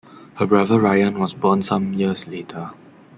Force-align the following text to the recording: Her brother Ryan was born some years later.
Her 0.37 0.47
brother 0.47 0.79
Ryan 0.79 1.19
was 1.19 1.35
born 1.35 1.61
some 1.61 1.93
years 1.93 2.27
later. 2.27 2.71